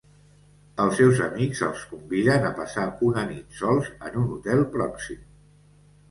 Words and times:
Els 0.83 0.93
seus 0.99 1.19
amics 1.25 1.59
els 1.67 1.83
conviden 1.91 2.47
a 2.49 2.53
passar 2.59 2.85
una 3.09 3.25
nit 3.33 3.59
sols 3.59 3.91
en 4.09 4.17
un 4.23 4.25
hotel 4.37 4.63
pròxim. 4.77 5.21